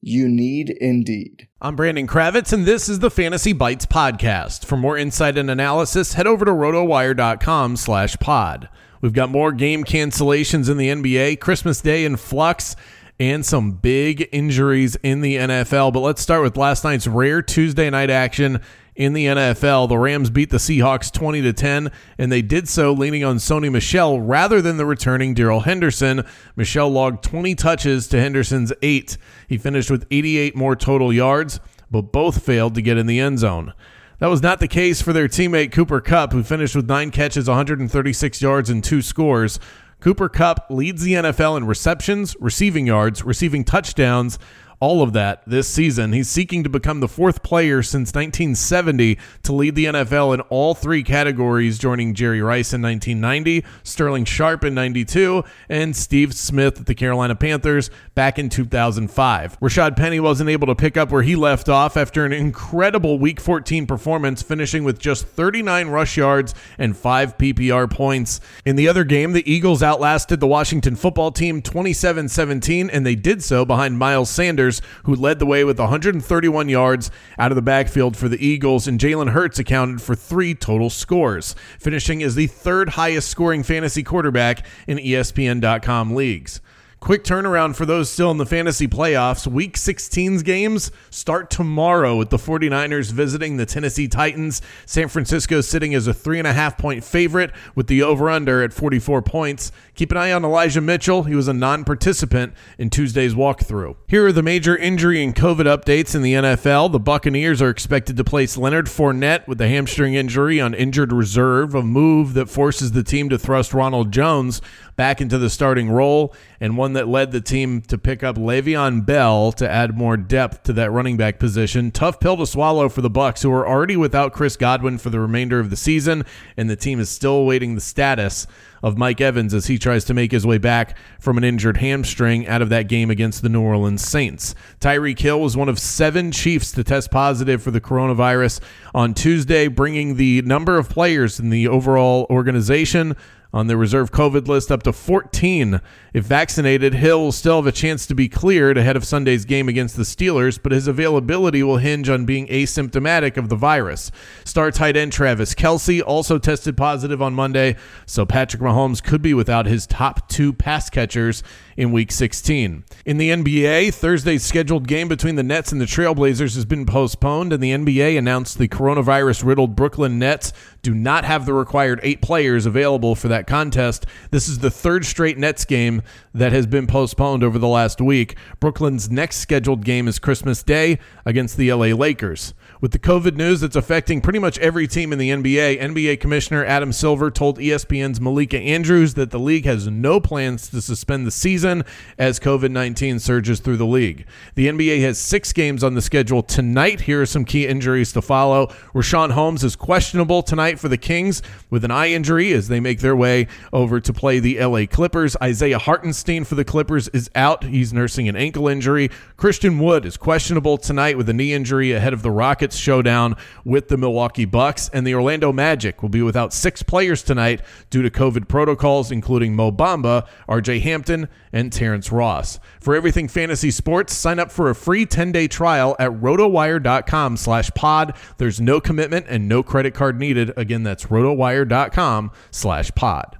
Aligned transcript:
You 0.00 0.28
need 0.28 0.70
Indeed. 0.70 1.48
I'm 1.60 1.76
Brandon 1.76 2.06
Kravitz, 2.06 2.52
and 2.52 2.64
this 2.66 2.88
is 2.88 2.98
the 3.00 3.10
Fantasy 3.10 3.52
Bites 3.52 3.86
podcast. 3.86 4.64
For 4.64 4.76
more 4.76 4.96
insight 4.96 5.38
and 5.38 5.50
analysis, 5.50 6.14
head 6.14 6.26
over 6.26 6.44
to 6.44 6.50
rotowire.com 6.50 7.76
slash 7.76 8.16
pod. 8.18 8.68
We've 9.00 9.12
got 9.12 9.30
more 9.30 9.52
game 9.52 9.84
cancellations 9.84 10.70
in 10.70 10.76
the 10.76 10.88
NBA, 10.88 11.40
Christmas 11.40 11.80
Day 11.80 12.04
in 12.04 12.16
flux, 12.16 12.76
and 13.18 13.44
some 13.44 13.72
big 13.72 14.28
injuries 14.32 14.96
in 15.02 15.22
the 15.22 15.36
NFL. 15.36 15.92
But 15.92 16.00
let's 16.00 16.22
start 16.22 16.42
with 16.42 16.56
last 16.56 16.84
night's 16.84 17.06
rare 17.06 17.42
Tuesday 17.42 17.88
night 17.90 18.10
action 18.10 18.60
in 18.96 19.12
the 19.12 19.26
NFL. 19.26 19.88
The 19.88 19.98
Rams 19.98 20.30
beat 20.30 20.50
the 20.50 20.56
Seahawks 20.56 21.12
20 21.12 21.42
to 21.42 21.52
10, 21.52 21.90
and 22.18 22.32
they 22.32 22.42
did 22.42 22.68
so 22.68 22.92
leaning 22.92 23.22
on 23.22 23.36
Sony 23.36 23.70
Michel 23.70 24.20
rather 24.20 24.60
than 24.60 24.76
the 24.76 24.86
returning 24.86 25.34
Darrell 25.34 25.60
Henderson. 25.60 26.24
Michel 26.56 26.90
logged 26.90 27.22
20 27.22 27.54
touches 27.54 28.08
to 28.08 28.20
Henderson's 28.20 28.72
8. 28.82 29.16
He 29.48 29.58
finished 29.58 29.90
with 29.90 30.06
88 30.10 30.56
more 30.56 30.74
total 30.74 31.12
yards, 31.12 31.60
but 31.90 32.12
both 32.12 32.42
failed 32.42 32.74
to 32.74 32.82
get 32.82 32.98
in 32.98 33.06
the 33.06 33.20
end 33.20 33.38
zone. 33.38 33.72
That 34.18 34.28
was 34.28 34.42
not 34.42 34.60
the 34.60 34.68
case 34.68 35.02
for 35.02 35.12
their 35.12 35.28
teammate 35.28 35.72
Cooper 35.72 36.00
Kupp, 36.00 36.32
who 36.32 36.42
finished 36.42 36.74
with 36.74 36.88
9 36.88 37.10
catches, 37.10 37.48
136 37.48 38.40
yards 38.40 38.70
and 38.70 38.82
2 38.82 39.02
scores. 39.02 39.60
Cooper 40.00 40.28
Kupp 40.28 40.66
leads 40.70 41.02
the 41.02 41.14
NFL 41.14 41.56
in 41.56 41.66
receptions, 41.66 42.36
receiving 42.38 42.86
yards, 42.86 43.24
receiving 43.24 43.64
touchdowns, 43.64 44.38
all 44.80 45.02
of 45.02 45.12
that 45.14 45.42
this 45.46 45.68
season. 45.68 46.12
He's 46.12 46.28
seeking 46.28 46.62
to 46.64 46.68
become 46.68 47.00
the 47.00 47.08
fourth 47.08 47.42
player 47.42 47.82
since 47.82 48.08
1970 48.14 49.18
to 49.44 49.52
lead 49.52 49.74
the 49.74 49.86
NFL 49.86 50.34
in 50.34 50.40
all 50.42 50.74
three 50.74 51.02
categories, 51.02 51.78
joining 51.78 52.14
Jerry 52.14 52.42
Rice 52.42 52.72
in 52.72 52.82
1990, 52.82 53.64
Sterling 53.82 54.24
Sharpe 54.24 54.64
in 54.64 54.74
92, 54.74 55.44
and 55.68 55.96
Steve 55.96 56.34
Smith 56.34 56.80
at 56.80 56.86
the 56.86 56.94
Carolina 56.94 57.34
Panthers 57.34 57.90
back 58.14 58.38
in 58.38 58.48
2005. 58.48 59.58
Rashaad 59.60 59.96
Penny 59.96 60.20
wasn't 60.20 60.50
able 60.50 60.66
to 60.66 60.74
pick 60.74 60.96
up 60.96 61.10
where 61.10 61.22
he 61.22 61.36
left 61.36 61.68
off 61.68 61.96
after 61.96 62.24
an 62.24 62.32
incredible 62.32 63.18
Week 63.18 63.40
14 63.40 63.86
performance, 63.86 64.42
finishing 64.42 64.84
with 64.84 64.98
just 64.98 65.26
39 65.26 65.88
rush 65.88 66.16
yards 66.16 66.54
and 66.78 66.96
5 66.96 67.38
PPR 67.38 67.90
points. 67.90 68.40
In 68.64 68.76
the 68.76 68.88
other 68.88 69.04
game, 69.04 69.32
the 69.32 69.50
Eagles 69.50 69.82
outlasted 69.82 70.40
the 70.40 70.46
Washington 70.46 70.96
football 70.96 71.32
team 71.32 71.62
27 71.62 72.28
17, 72.28 72.90
and 72.90 73.06
they 73.06 73.14
did 73.14 73.42
so 73.42 73.64
behind 73.64 73.98
Miles 73.98 74.28
Sanders 74.28 74.65
Sanders, 74.66 74.82
who 75.04 75.14
led 75.14 75.38
the 75.38 75.46
way 75.46 75.64
with 75.64 75.78
131 75.78 76.68
yards 76.68 77.10
out 77.38 77.52
of 77.52 77.56
the 77.56 77.62
backfield 77.62 78.16
for 78.16 78.28
the 78.28 78.44
Eagles, 78.44 78.88
and 78.88 78.98
Jalen 78.98 79.30
Hurts 79.30 79.58
accounted 79.58 80.02
for 80.02 80.14
three 80.14 80.54
total 80.54 80.90
scores, 80.90 81.54
finishing 81.78 82.22
as 82.22 82.34
the 82.34 82.46
third 82.48 82.90
highest 82.90 83.28
scoring 83.28 83.62
fantasy 83.62 84.02
quarterback 84.02 84.66
in 84.86 84.98
ESPN.com 84.98 86.14
leagues. 86.14 86.60
Quick 87.06 87.22
turnaround 87.22 87.76
for 87.76 87.86
those 87.86 88.10
still 88.10 88.32
in 88.32 88.36
the 88.36 88.44
fantasy 88.44 88.88
playoffs. 88.88 89.46
Week 89.46 89.74
16's 89.74 90.42
games 90.42 90.90
start 91.08 91.50
tomorrow 91.50 92.16
with 92.16 92.30
the 92.30 92.36
49ers 92.36 93.12
visiting 93.12 93.58
the 93.58 93.64
Tennessee 93.64 94.08
Titans. 94.08 94.60
San 94.86 95.06
Francisco 95.06 95.60
sitting 95.60 95.94
as 95.94 96.08
a 96.08 96.12
three 96.12 96.40
and 96.40 96.48
a 96.48 96.52
half 96.52 96.76
point 96.76 97.04
favorite 97.04 97.52
with 97.76 97.86
the 97.86 98.02
over 98.02 98.28
under 98.28 98.60
at 98.60 98.72
44 98.72 99.22
points. 99.22 99.70
Keep 99.94 100.10
an 100.10 100.16
eye 100.16 100.32
on 100.32 100.44
Elijah 100.44 100.80
Mitchell. 100.80 101.22
He 101.22 101.36
was 101.36 101.46
a 101.46 101.52
non 101.52 101.84
participant 101.84 102.54
in 102.76 102.90
Tuesday's 102.90 103.34
walkthrough. 103.34 103.94
Here 104.08 104.26
are 104.26 104.32
the 104.32 104.42
major 104.42 104.76
injury 104.76 105.22
and 105.22 105.32
COVID 105.32 105.66
updates 105.66 106.12
in 106.16 106.22
the 106.22 106.34
NFL. 106.34 106.90
The 106.90 106.98
Buccaneers 106.98 107.62
are 107.62 107.70
expected 107.70 108.16
to 108.16 108.24
place 108.24 108.56
Leonard 108.56 108.86
Fournette 108.86 109.46
with 109.46 109.60
a 109.60 109.68
hamstring 109.68 110.14
injury 110.14 110.60
on 110.60 110.74
injured 110.74 111.12
reserve, 111.12 111.72
a 111.72 111.84
move 111.84 112.34
that 112.34 112.48
forces 112.48 112.90
the 112.90 113.04
team 113.04 113.28
to 113.28 113.38
thrust 113.38 113.72
Ronald 113.72 114.10
Jones 114.10 114.60
back 114.96 115.20
into 115.20 115.38
the 115.38 115.50
starting 115.50 115.90
role, 115.90 116.34
and 116.58 116.76
one 116.76 116.94
that 116.96 117.08
led 117.08 117.30
the 117.30 117.40
team 117.40 117.80
to 117.82 117.96
pick 117.96 118.24
up 118.24 118.36
Le'Veon 118.36 119.06
Bell 119.06 119.52
to 119.52 119.70
add 119.70 119.96
more 119.96 120.16
depth 120.16 120.64
to 120.64 120.72
that 120.72 120.90
running 120.90 121.16
back 121.16 121.38
position. 121.38 121.90
Tough 121.90 122.18
pill 122.20 122.36
to 122.38 122.46
swallow 122.46 122.88
for 122.88 123.02
the 123.02 123.10
Bucs, 123.10 123.42
who 123.42 123.52
are 123.52 123.66
already 123.66 123.96
without 123.96 124.32
Chris 124.32 124.56
Godwin 124.56 124.98
for 124.98 125.10
the 125.10 125.20
remainder 125.20 125.60
of 125.60 125.70
the 125.70 125.76
season, 125.76 126.24
and 126.56 126.68
the 126.68 126.76
team 126.76 126.98
is 126.98 127.08
still 127.08 127.34
awaiting 127.34 127.74
the 127.74 127.80
status 127.80 128.46
of 128.82 128.98
Mike 128.98 129.20
Evans 129.20 129.54
as 129.54 129.66
he 129.66 129.78
tries 129.78 130.04
to 130.04 130.14
make 130.14 130.32
his 130.32 130.46
way 130.46 130.58
back 130.58 130.96
from 131.18 131.38
an 131.38 131.44
injured 131.44 131.78
hamstring 131.78 132.46
out 132.46 132.62
of 132.62 132.68
that 132.68 132.88
game 132.88 133.10
against 133.10 133.42
the 133.42 133.48
New 133.48 133.62
Orleans 133.62 134.06
Saints. 134.06 134.54
Tyreek 134.80 135.18
Hill 135.18 135.40
was 135.40 135.56
one 135.56 135.68
of 135.68 135.78
seven 135.78 136.30
Chiefs 136.30 136.72
to 136.72 136.84
test 136.84 137.10
positive 137.10 137.62
for 137.62 137.70
the 137.70 137.80
coronavirus 137.80 138.60
on 138.94 139.14
Tuesday, 139.14 139.68
bringing 139.68 140.16
the 140.16 140.42
number 140.42 140.78
of 140.78 140.88
players 140.88 141.40
in 141.40 141.50
the 141.50 141.68
overall 141.68 142.26
organization 142.30 143.16
on 143.52 143.66
the 143.66 143.76
reserve 143.76 144.10
COVID 144.10 144.48
list 144.48 144.70
up 144.70 144.82
to 144.82 144.92
14. 144.92 145.80
If 146.12 146.24
vaccinated, 146.24 146.94
Hill 146.94 147.20
will 147.20 147.32
still 147.32 147.56
have 147.56 147.66
a 147.66 147.72
chance 147.72 148.06
to 148.06 148.14
be 148.14 148.28
cleared 148.28 148.78
ahead 148.78 148.96
of 148.96 149.04
Sunday's 149.04 149.44
game 149.44 149.68
against 149.68 149.96
the 149.96 150.02
Steelers, 150.02 150.58
but 150.62 150.72
his 150.72 150.88
availability 150.88 151.62
will 151.62 151.78
hinge 151.78 152.08
on 152.08 152.24
being 152.24 152.46
asymptomatic 152.48 153.36
of 153.36 153.48
the 153.48 153.56
virus. 153.56 154.10
Star 154.44 154.70
tight 154.70 154.96
end 154.96 155.12
Travis 155.12 155.54
Kelce 155.54 156.02
also 156.04 156.38
tested 156.38 156.76
positive 156.76 157.22
on 157.22 157.34
Monday, 157.34 157.76
so 158.06 158.26
Patrick 158.26 158.62
Mahomes 158.62 159.02
could 159.02 159.22
be 159.22 159.34
without 159.34 159.66
his 159.66 159.86
top 159.86 160.28
two 160.28 160.52
pass 160.52 160.90
catchers 160.90 161.42
in 161.76 161.92
Week 161.92 162.10
16. 162.10 162.84
In 163.04 163.16
the 163.18 163.30
NBA, 163.30 163.92
Thursday's 163.92 164.42
scheduled 164.42 164.88
game 164.88 165.08
between 165.08 165.36
the 165.36 165.42
Nets 165.42 165.72
and 165.72 165.80
the 165.80 165.84
Trailblazers 165.86 166.54
has 166.54 166.64
been 166.64 166.86
postponed, 166.86 167.52
and 167.52 167.62
the 167.62 167.72
NBA 167.72 168.18
announced 168.18 168.58
the 168.58 168.68
coronavirus 168.68 169.44
riddled 169.44 169.76
Brooklyn 169.76 170.18
Nets 170.18 170.52
do 170.82 170.94
not 170.94 171.24
have 171.24 171.46
the 171.46 171.52
required 171.52 172.00
eight 172.02 172.22
players 172.22 172.64
available 172.64 173.14
for 173.14 173.28
that 173.28 173.46
contest. 173.46 174.06
This 174.30 174.48
is 174.48 174.60
the 174.60 174.70
third 174.70 175.04
straight 175.04 175.36
Nets 175.36 175.64
game 175.64 176.02
that 176.32 176.52
has 176.52 176.66
been 176.66 176.86
postponed 176.86 177.42
over 177.42 177.58
the 177.58 177.68
last 177.68 178.00
week. 178.00 178.36
Brooklyn's 178.60 179.10
next 179.10 179.38
scheduled 179.38 179.84
game 179.84 180.06
is 180.06 180.18
Christmas 180.18 180.62
Day 180.62 180.98
against 181.24 181.56
the 181.56 181.72
LA 181.72 181.86
Lakers. 181.86 182.54
With 182.78 182.92
the 182.92 182.98
COVID 182.98 183.36
news 183.36 183.62
that's 183.62 183.74
affecting 183.74 184.20
pretty 184.20 184.38
much 184.38 184.58
every 184.58 184.86
team 184.86 185.10
in 185.10 185.18
the 185.18 185.30
NBA, 185.30 185.80
NBA 185.80 186.20
Commissioner 186.20 186.62
Adam 186.62 186.92
Silver 186.92 187.30
told 187.30 187.58
ESPN's 187.58 188.20
Malika 188.20 188.58
Andrews 188.58 189.14
that 189.14 189.30
the 189.30 189.38
league 189.38 189.64
has 189.64 189.88
no 189.88 190.20
plans 190.20 190.68
to 190.68 190.82
suspend 190.82 191.26
the 191.26 191.30
season 191.30 191.84
as 192.18 192.38
COVID 192.38 192.70
19 192.70 193.18
surges 193.18 193.60
through 193.60 193.78
the 193.78 193.86
league. 193.86 194.26
The 194.56 194.68
NBA 194.68 195.00
has 195.00 195.18
six 195.18 195.54
games 195.54 195.82
on 195.82 195.94
the 195.94 196.02
schedule 196.02 196.42
tonight. 196.42 197.00
Here 197.00 197.22
are 197.22 197.26
some 197.26 197.46
key 197.46 197.66
injuries 197.66 198.12
to 198.12 198.20
follow. 198.20 198.66
Richaun 198.92 199.30
Holmes 199.30 199.64
is 199.64 199.74
questionable 199.74 200.42
tonight 200.42 200.78
for 200.78 200.88
the 200.88 200.98
Kings 200.98 201.40
with 201.70 201.82
an 201.82 201.90
eye 201.90 202.08
injury 202.08 202.52
as 202.52 202.68
they 202.68 202.80
make 202.80 203.00
their 203.00 203.16
way 203.16 203.46
over 203.72 204.00
to 204.00 204.12
play 204.12 204.38
the 204.38 204.62
LA 204.62 204.84
Clippers. 204.84 205.34
Isaiah 205.42 205.78
Hartenstein 205.78 206.44
for 206.44 206.56
the 206.56 206.64
Clippers 206.64 207.08
is 207.08 207.30
out. 207.34 207.64
He's 207.64 207.94
nursing 207.94 208.28
an 208.28 208.36
ankle 208.36 208.68
injury. 208.68 209.10
Christian 209.38 209.78
Wood 209.78 210.04
is 210.04 210.18
questionable 210.18 210.76
tonight 210.76 211.16
with 211.16 211.30
a 211.30 211.32
knee 211.32 211.54
injury 211.54 211.92
ahead 211.92 212.12
of 212.12 212.20
the 212.20 212.30
Rockets 212.30 212.65
Rockets 212.66 212.76
showdown 212.76 213.36
with 213.64 213.86
the 213.86 213.96
Milwaukee 213.96 214.44
Bucks, 214.44 214.90
and 214.92 215.06
the 215.06 215.14
Orlando 215.14 215.52
Magic 215.52 216.02
will 216.02 216.08
be 216.08 216.22
without 216.22 216.52
six 216.52 216.82
players 216.82 217.22
tonight 217.22 217.62
due 217.90 218.02
to 218.02 218.10
COVID 218.10 218.48
protocols, 218.48 219.12
including 219.12 219.54
Mo 219.54 219.70
Bamba, 219.70 220.26
RJ 220.48 220.80
Hampton, 220.80 221.28
and 221.52 221.72
Terrence 221.72 222.10
Ross. 222.10 222.58
For 222.80 222.96
everything 222.96 223.28
fantasy 223.28 223.70
sports, 223.70 224.14
sign 224.14 224.40
up 224.40 224.50
for 224.50 224.68
a 224.68 224.74
free 224.74 225.06
10-day 225.06 225.46
trial 225.46 225.94
at 226.00 226.10
rotowire.com 226.10 227.36
slash 227.36 227.70
pod. 227.76 228.16
There's 228.38 228.60
no 228.60 228.80
commitment 228.80 229.26
and 229.28 229.48
no 229.48 229.62
credit 229.62 229.94
card 229.94 230.18
needed. 230.18 230.52
Again, 230.56 230.82
that's 230.82 231.06
rotowire.com 231.06 232.32
slash 232.50 232.90
pod. 232.96 233.38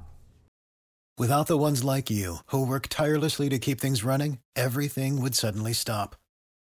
Without 1.19 1.49
the 1.49 1.59
ones 1.59 1.83
like 1.83 2.11
you, 2.11 2.37
who 2.53 2.65
work 2.65 2.87
tirelessly 2.89 3.49
to 3.49 3.59
keep 3.59 3.81
things 3.81 4.05
running, 4.05 4.39
everything 4.55 5.21
would 5.21 5.35
suddenly 5.35 5.73
stop 5.73 6.15